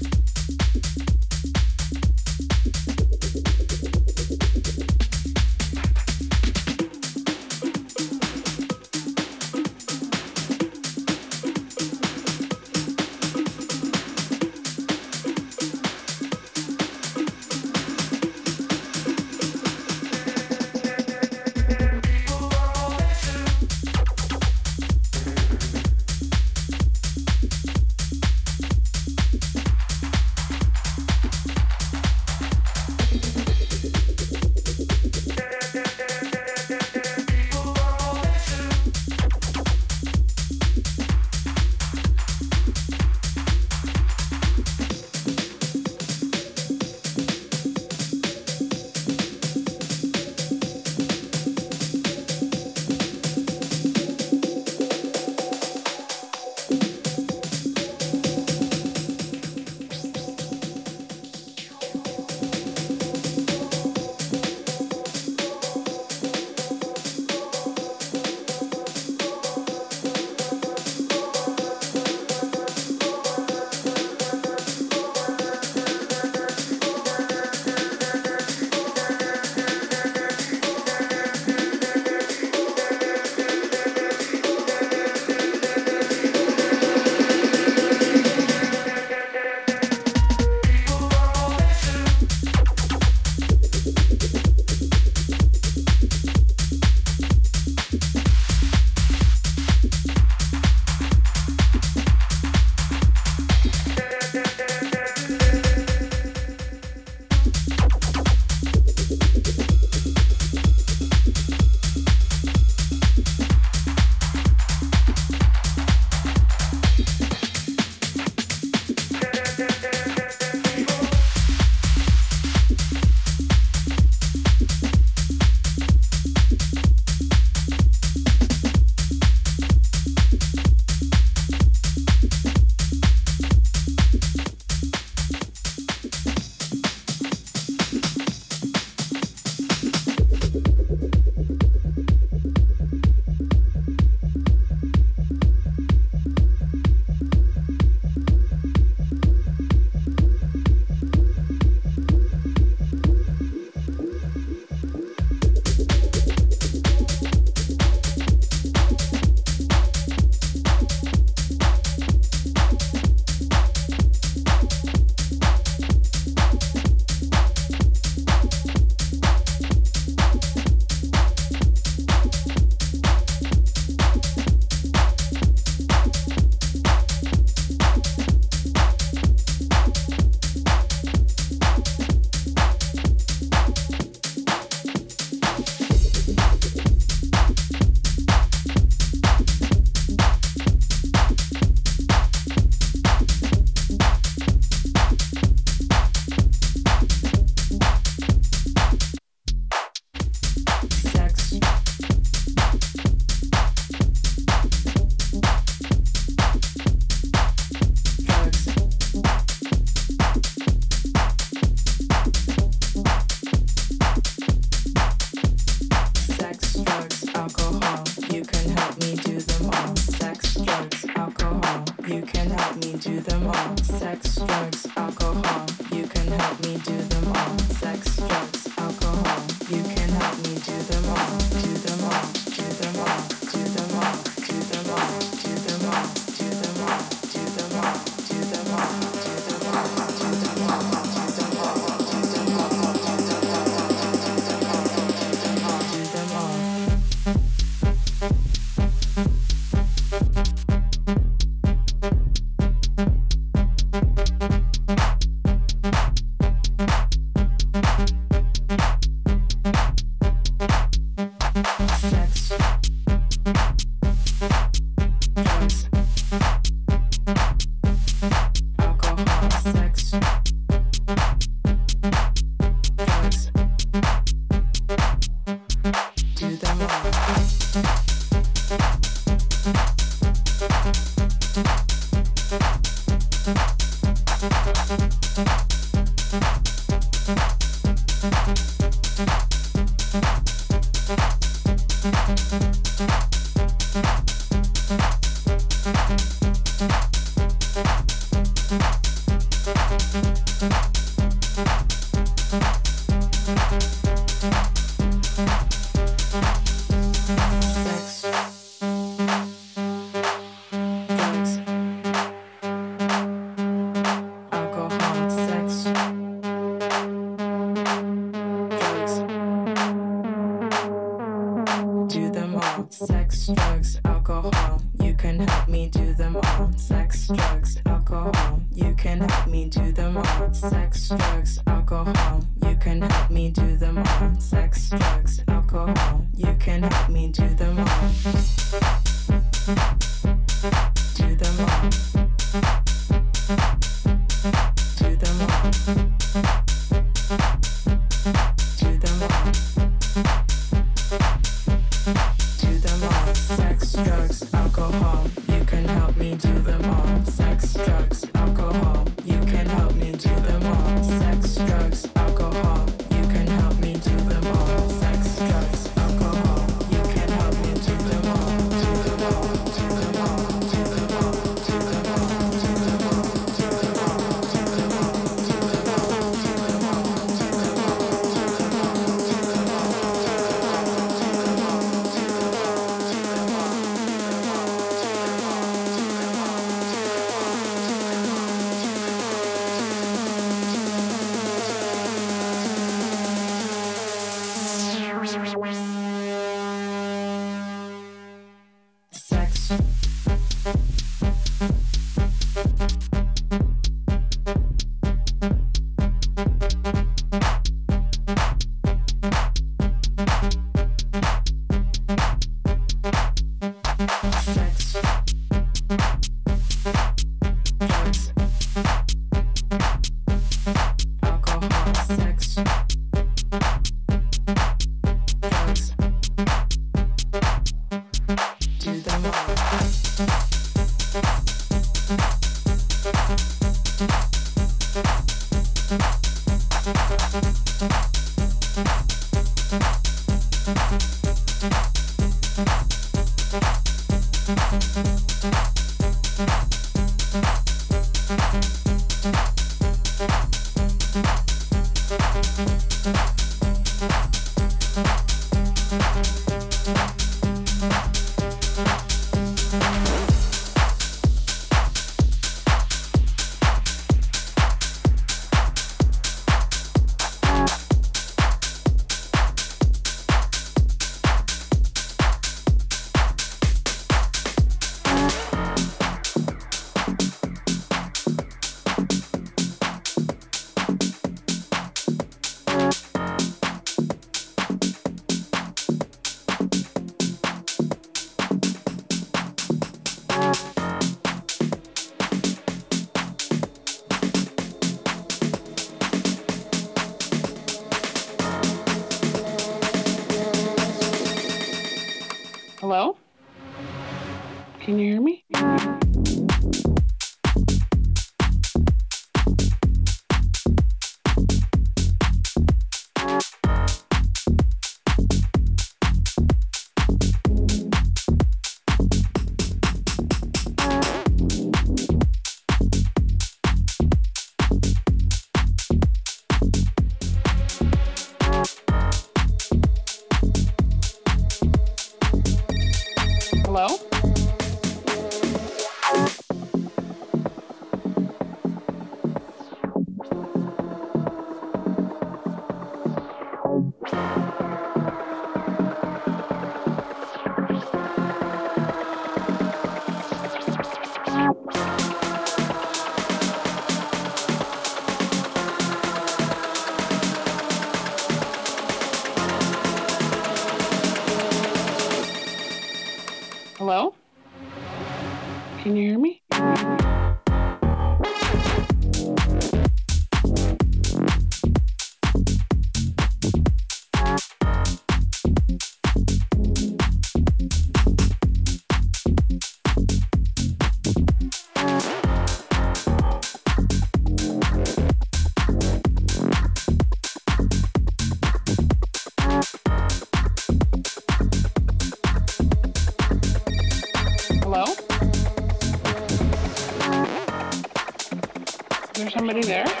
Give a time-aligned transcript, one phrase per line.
[599.51, 600.00] somebody there?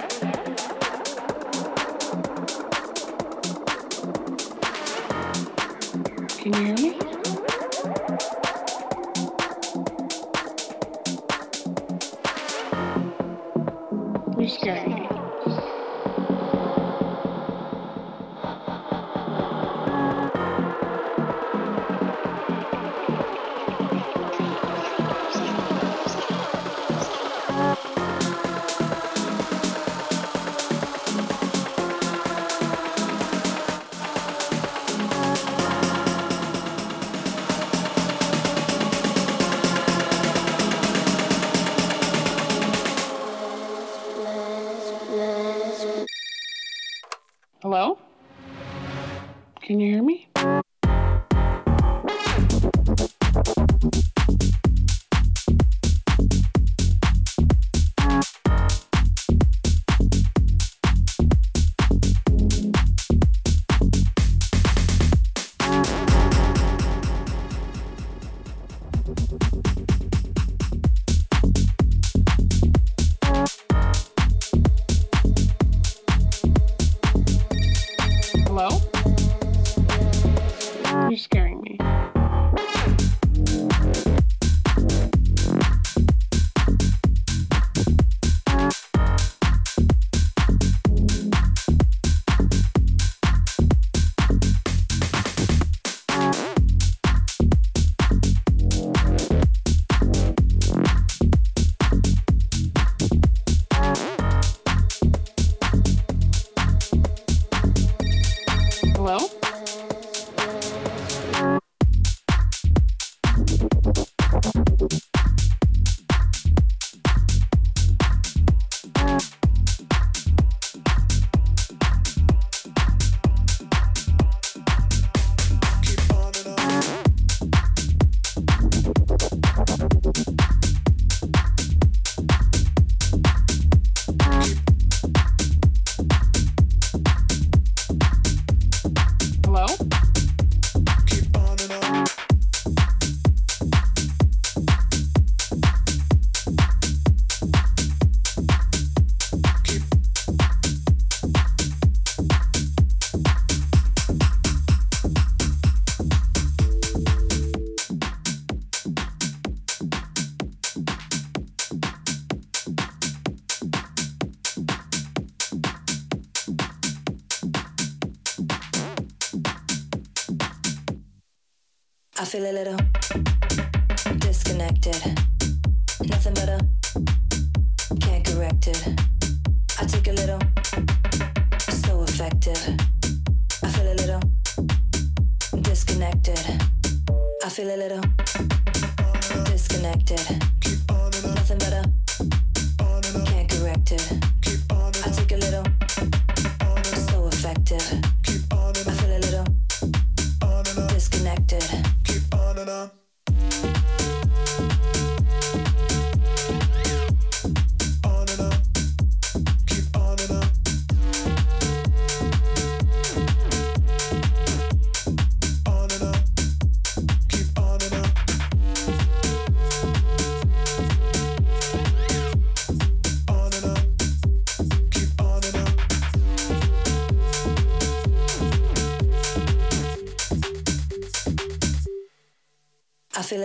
[172.31, 172.80] Feel a little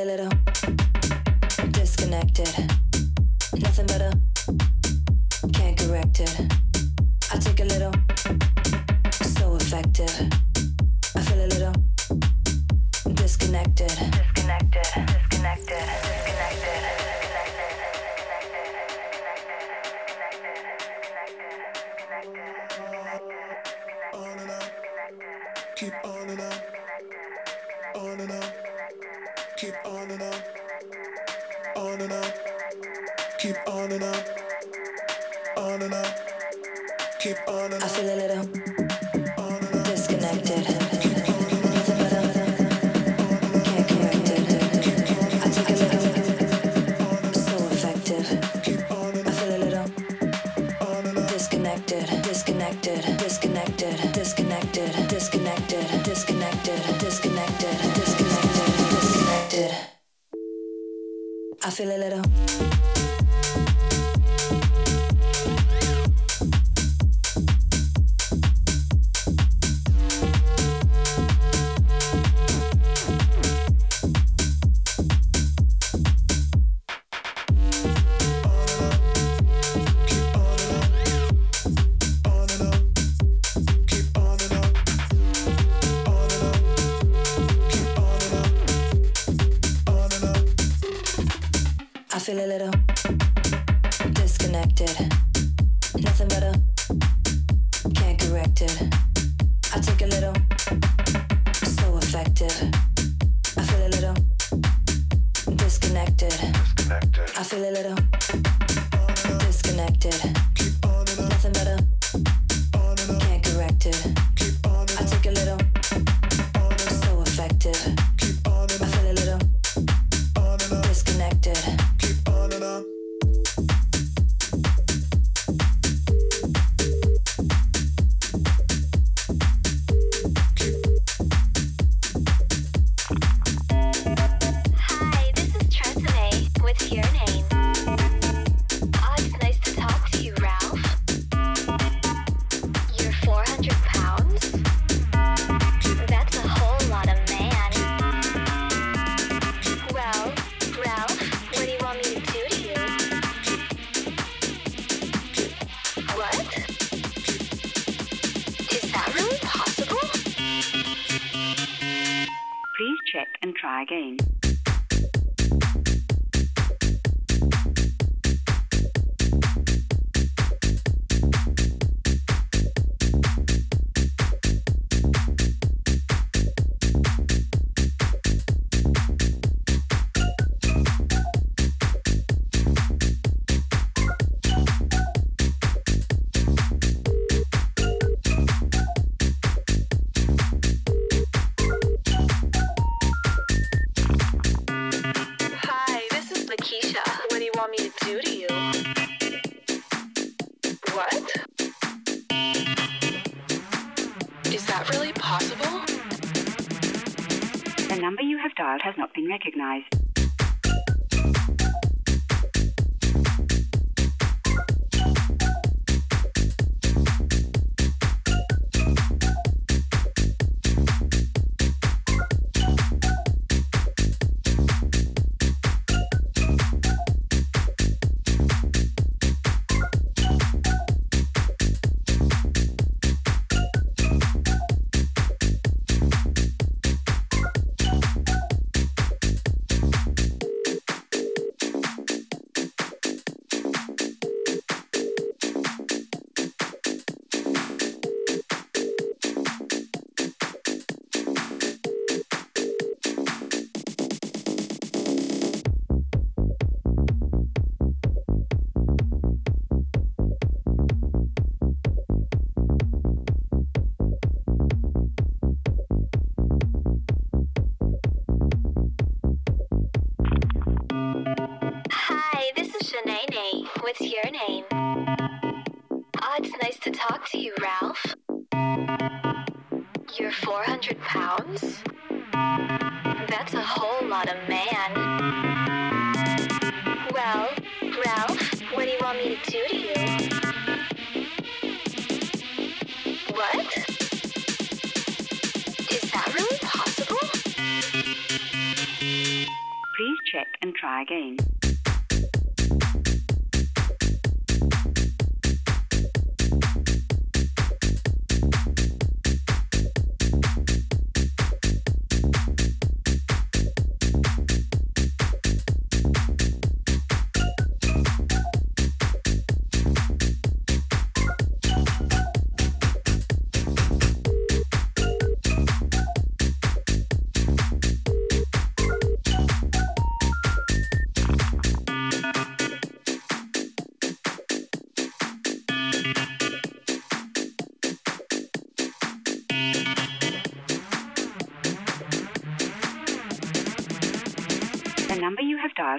[0.06, 0.35] little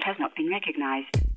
[0.00, 1.27] child has not been recognized.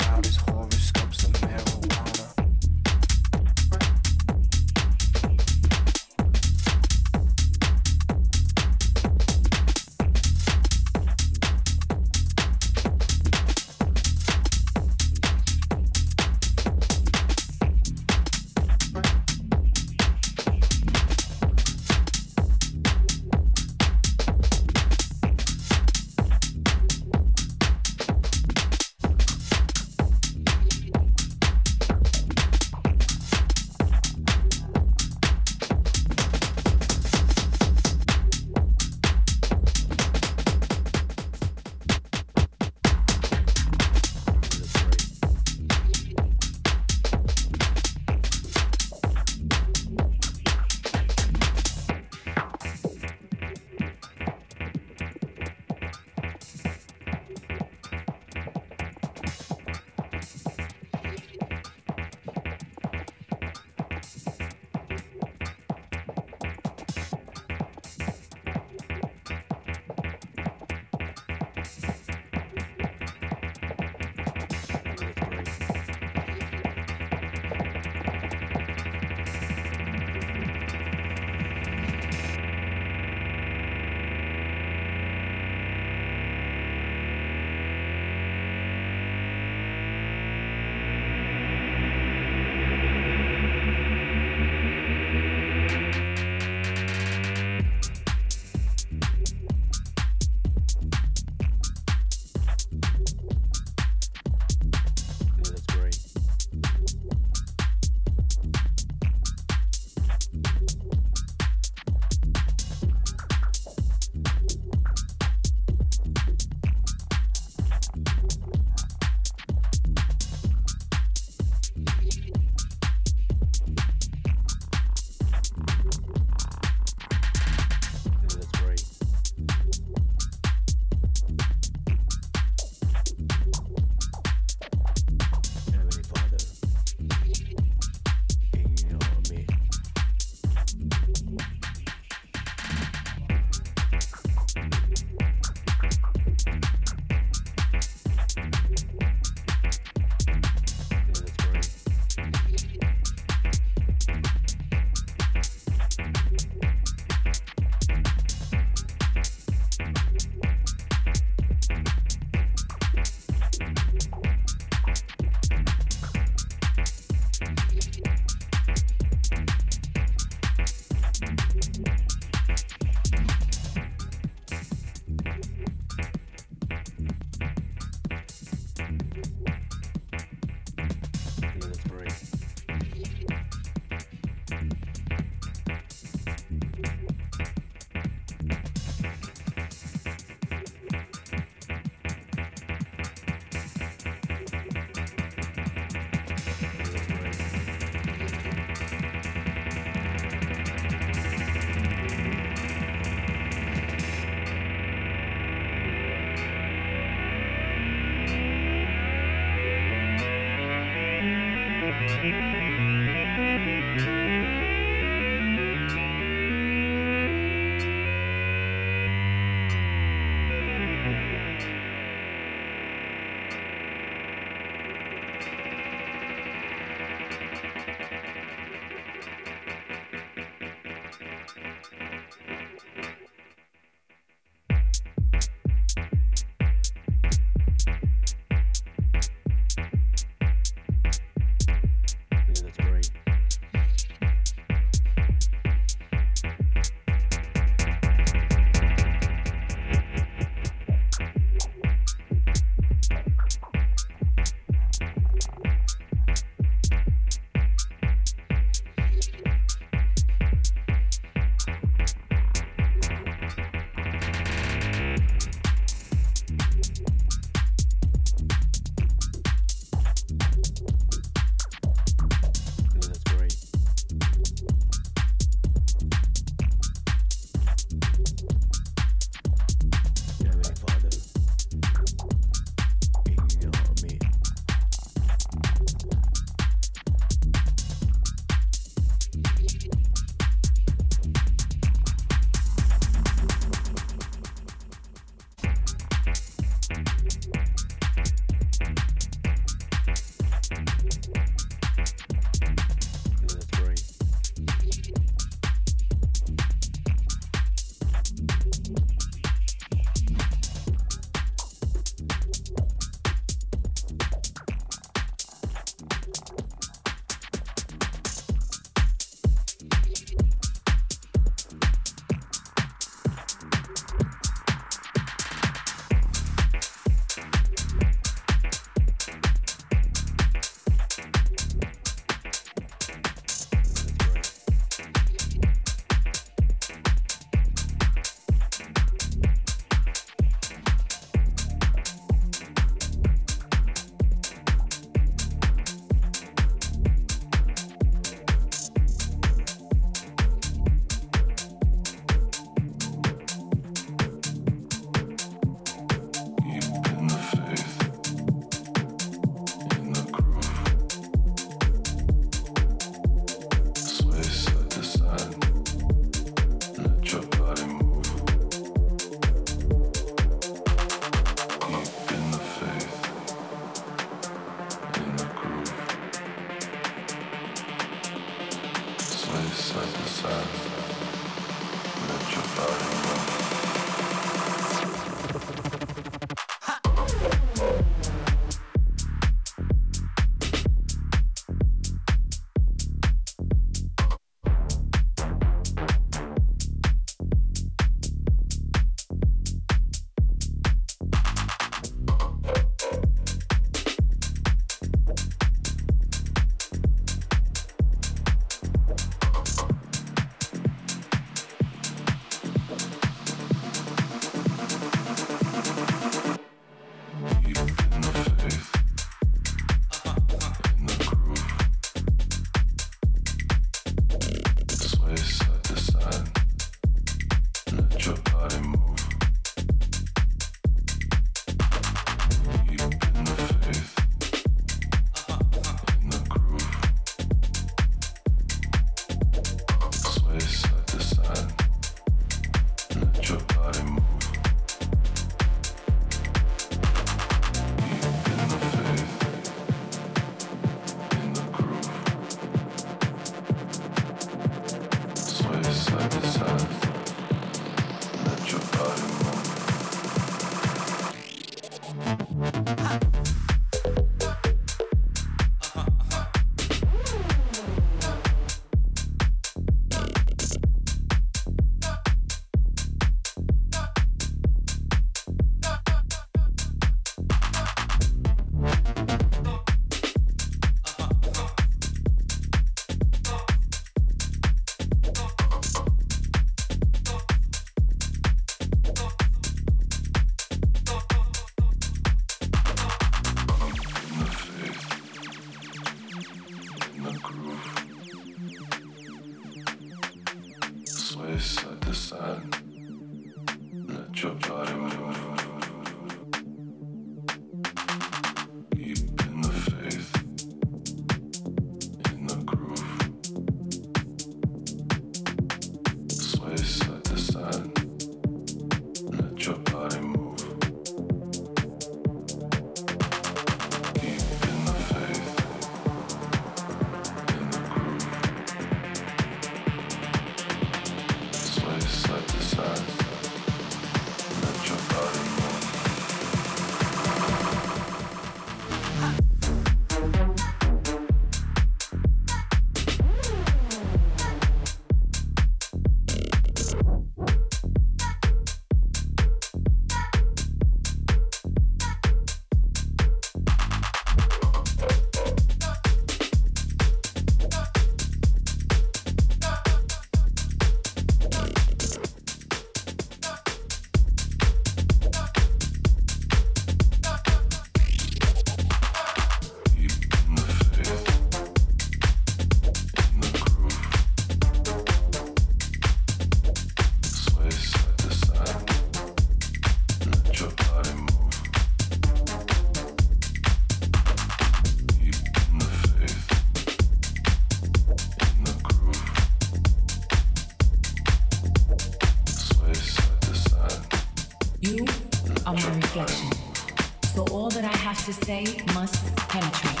[598.24, 598.64] To say
[598.94, 600.00] must penetrate.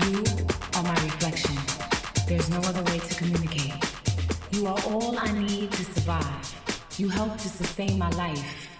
[0.00, 0.24] You
[0.74, 1.54] are my reflection.
[2.26, 3.72] There's no other way to communicate.
[4.50, 6.94] You are all I need to survive.
[6.98, 8.75] You help to sustain my life.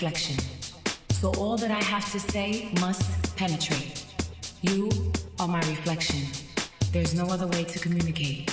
[0.00, 0.36] Reflection.
[1.10, 4.06] So all that I have to say must penetrate.
[4.62, 4.88] You
[5.38, 6.22] are my reflection.
[6.90, 8.50] There's no other way to communicate.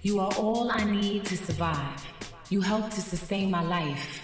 [0.00, 2.02] You are all I need to survive.
[2.48, 4.17] You help to sustain my life.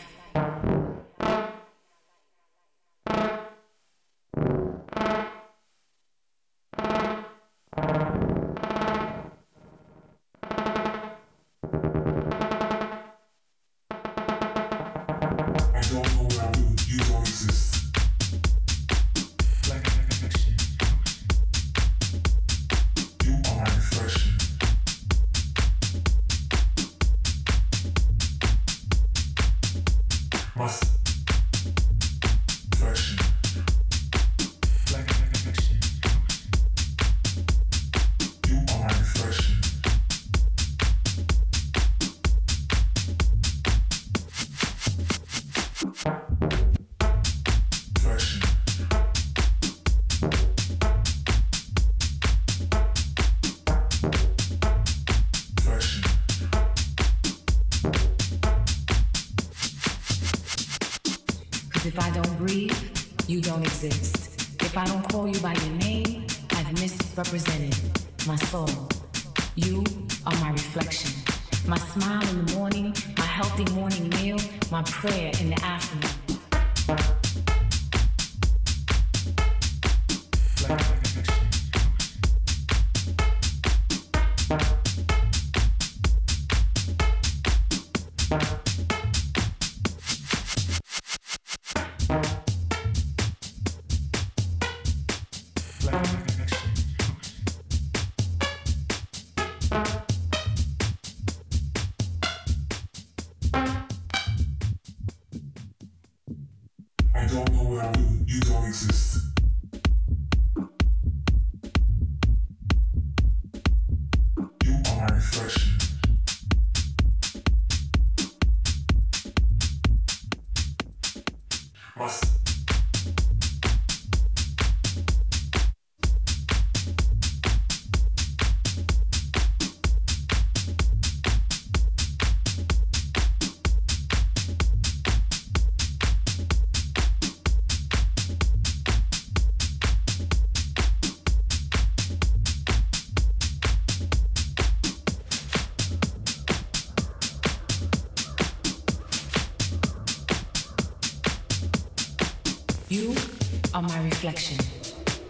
[154.24, 154.58] Reflection.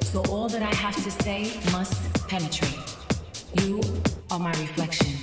[0.03, 2.79] So all that I have to say must penetrate.
[3.63, 3.81] You
[4.31, 5.15] are my reflection.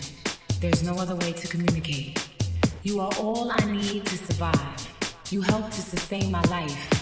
[0.60, 2.20] There's no other way to communicate.
[2.84, 4.80] You are all I need to survive.
[5.30, 7.01] You help to sustain my life.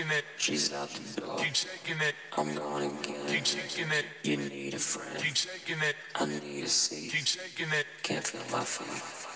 [0.00, 0.24] taking it.
[0.36, 1.36] She's out the door.
[1.38, 2.14] Keep shaking it.
[2.36, 3.26] I'm gone again.
[3.26, 4.04] Keep shaking it.
[4.22, 5.22] You need a friend.
[5.22, 5.96] Keep shaking it.
[6.14, 7.12] I need a seat.
[7.12, 7.86] Keep shaking it.
[8.02, 9.29] Can't feel my feet.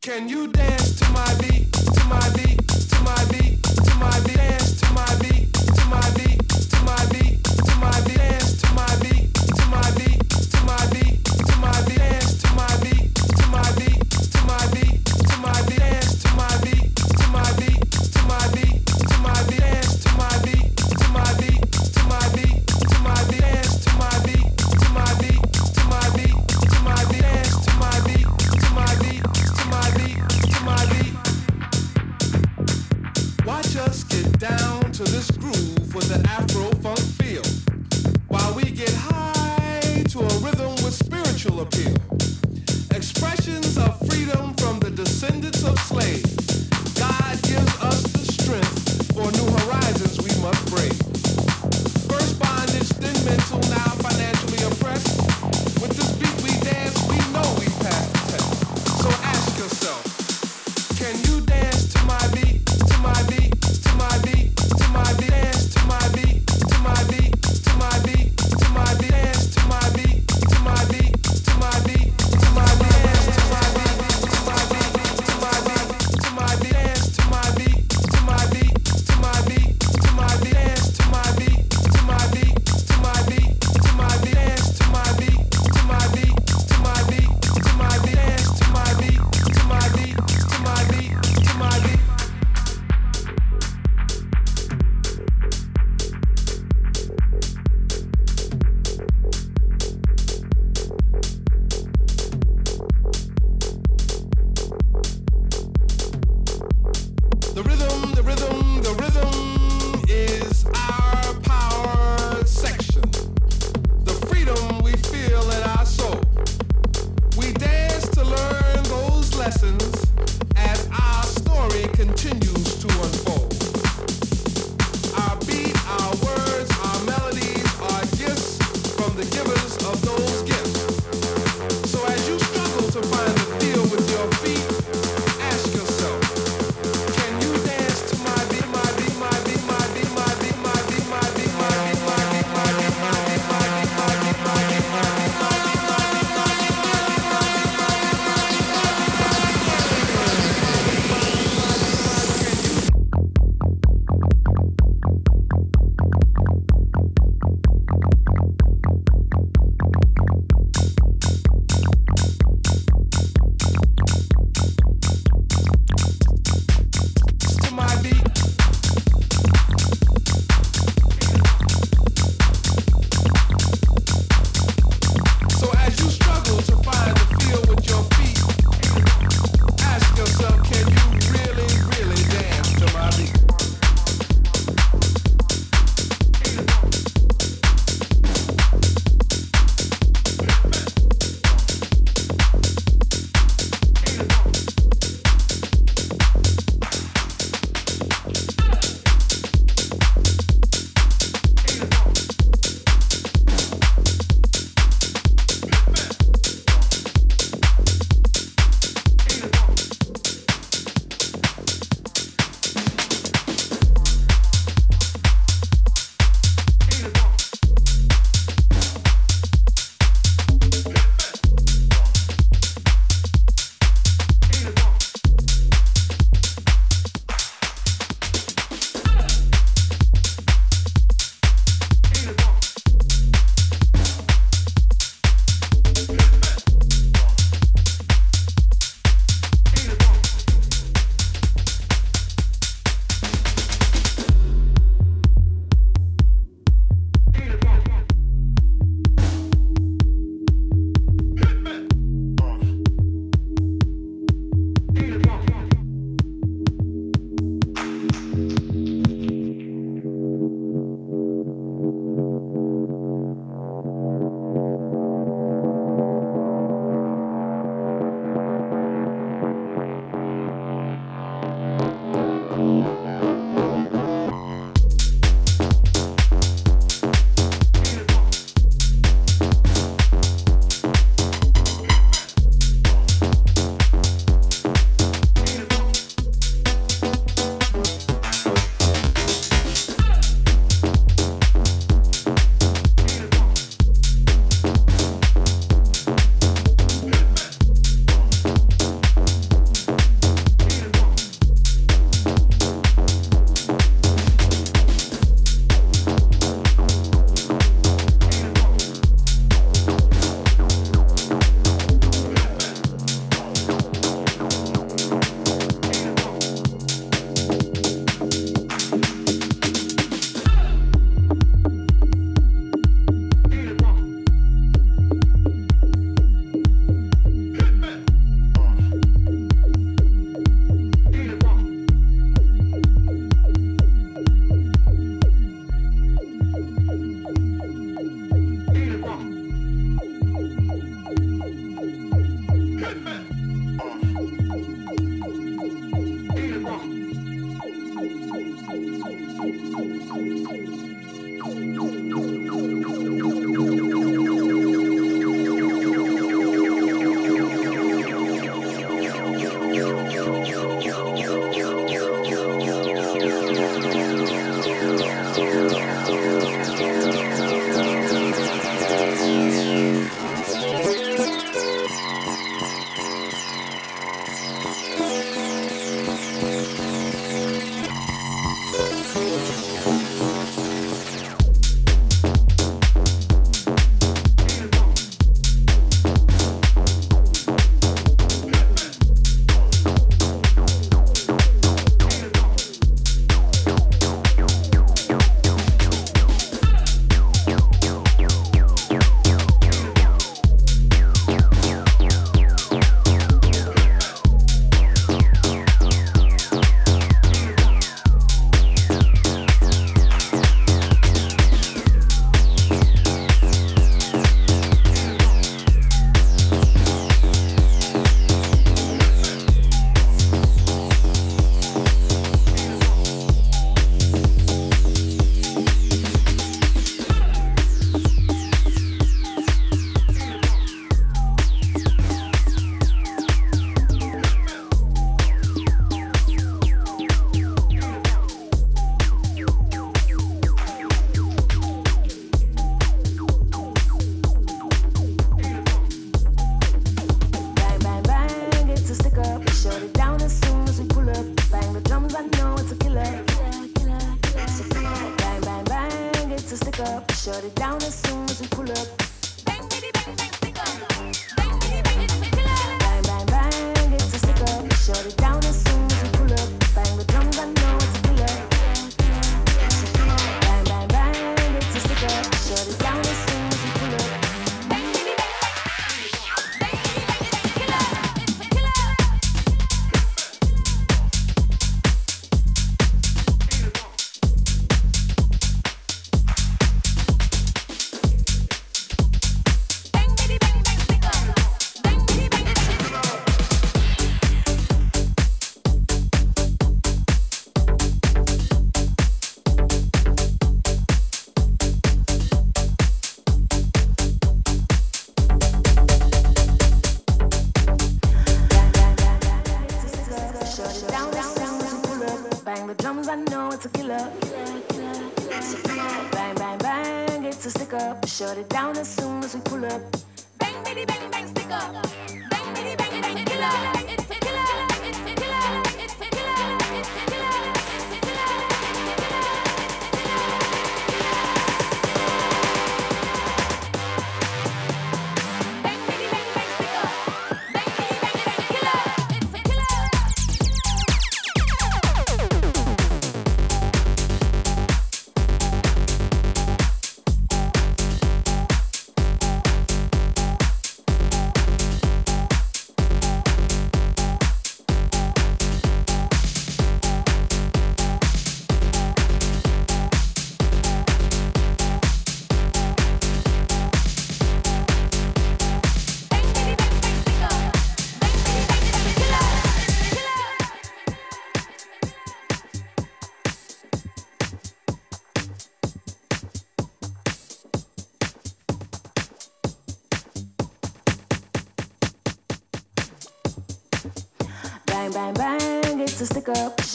[0.00, 0.69] Can you dance?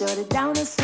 [0.07, 0.74] shut it down and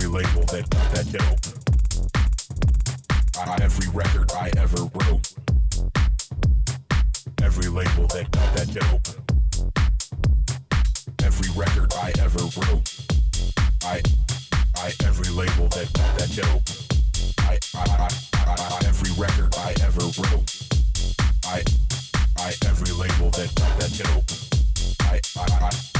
[0.00, 1.40] every label that that dope.
[3.36, 5.34] I, uh, every record I ever wrote.
[7.42, 9.08] Every label that that dope.
[11.22, 12.88] Every record I ever wrote.
[13.84, 14.00] I
[14.76, 16.62] I every label that that dope.
[17.40, 20.48] I I I, I every record I ever wrote.
[21.44, 21.62] I
[22.38, 24.24] I every label that that dope.
[25.02, 25.99] I I I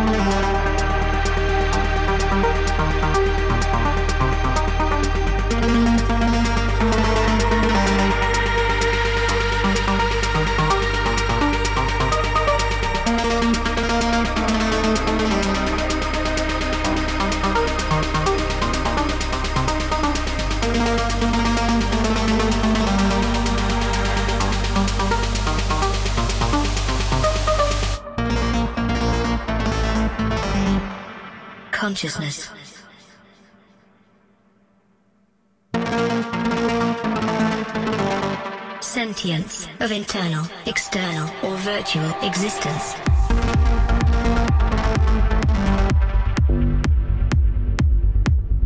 [41.99, 42.95] Existence.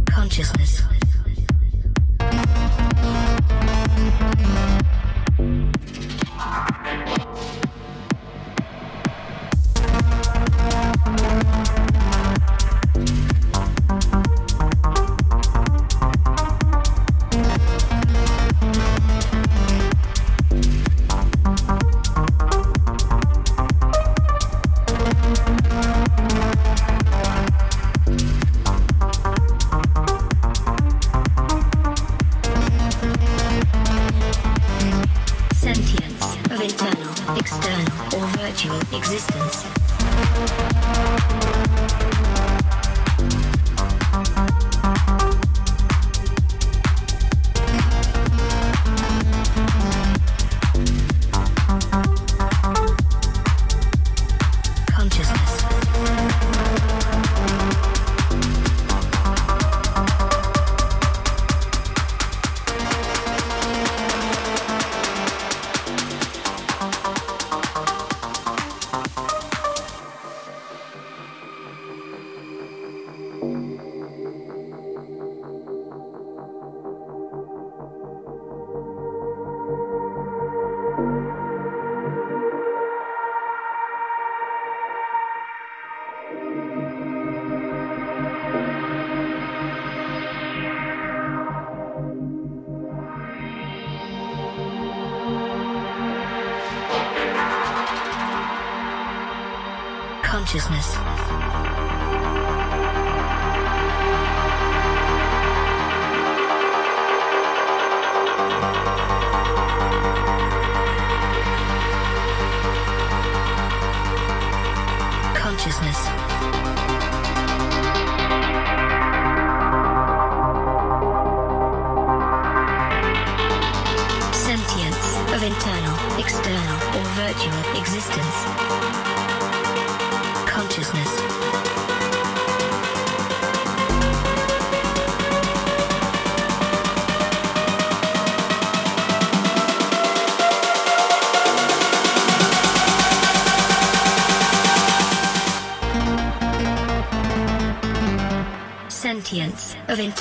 [0.06, 1.05] Consciousness.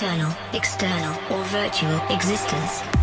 [0.05, 2.93] Internal, external, or virtual existence.